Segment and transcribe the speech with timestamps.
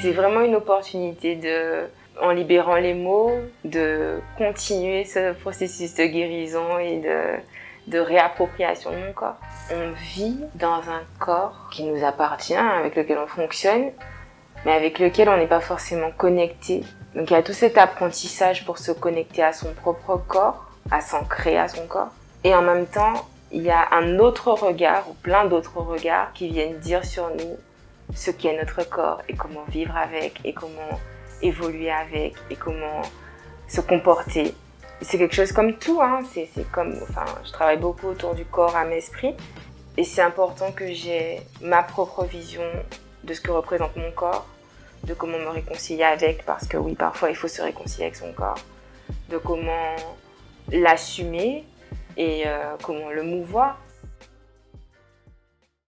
[0.00, 1.88] c'est vraiment une opportunité de,
[2.22, 3.32] en libérant les mots,
[3.64, 9.36] de continuer ce processus de guérison et de, de réappropriation de mon corps.
[9.72, 13.90] On vit dans un corps qui nous appartient, avec lequel on fonctionne,
[14.64, 16.84] mais avec lequel on n'est pas forcément connecté.
[17.14, 21.00] Donc il y a tout cet apprentissage pour se connecter à son propre corps, à
[21.00, 22.10] s'ancrer à son corps.
[22.44, 26.48] Et en même temps, il y a un autre regard, ou plein d'autres regards, qui
[26.48, 27.56] viennent dire sur nous
[28.14, 30.98] ce qu'est notre corps et comment vivre avec et comment
[31.42, 33.02] évoluer avec et comment
[33.68, 34.54] se comporter.
[35.00, 36.20] C'est quelque chose comme tout, hein.
[36.32, 39.34] c'est comme, enfin, je travaille beaucoup autour du corps, âme, esprit,
[39.96, 42.62] et c'est important que j'ai ma propre vision
[43.24, 44.46] de ce que représente mon corps,
[45.04, 48.32] de comment me réconcilier avec, parce que oui, parfois il faut se réconcilier avec son
[48.32, 48.58] corps,
[49.28, 49.94] de comment
[50.70, 51.64] l'assumer
[52.16, 53.78] et euh, comment le mouvoir.